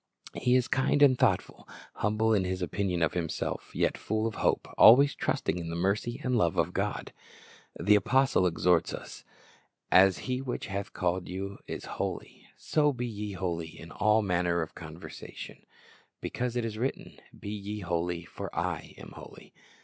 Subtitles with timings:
[0.33, 4.67] He is kind and thoughtful, humble in his opinion of himself, yet full of hope,
[4.75, 7.13] always trusting in the mercy and love of God.
[7.79, 9.23] The apostle exhorts us,
[9.91, 14.63] "As He which hath called you is holy, so be ye holy in all manner
[14.63, 15.67] of conversation;
[16.19, 19.53] because it is written, Be ye holy; for I am holy."